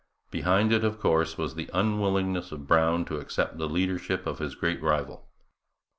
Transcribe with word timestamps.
Behind 0.31 0.73
it, 0.73 0.83
of 0.83 0.99
course, 0.99 1.37
was 1.37 1.53
the 1.53 1.69
unwillingness 1.75 2.51
of 2.51 2.65
Brown 2.65 3.05
to 3.05 3.19
accept 3.19 3.59
the 3.59 3.69
leadership 3.69 4.25
of 4.25 4.39
his 4.39 4.55
great 4.55 4.81
rival. 4.81 5.29